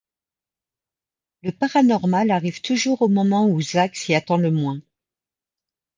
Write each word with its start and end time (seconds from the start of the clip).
Le 1.43 1.51
paranormal 1.51 2.31
arrive 2.31 2.61
toujours 2.61 3.03
au 3.03 3.07
moment 3.07 3.45
où 3.47 3.61
Zack 3.61 3.95
s’y 3.95 4.15
attend 4.15 4.37
le 4.37 4.49
moins. 4.49 4.81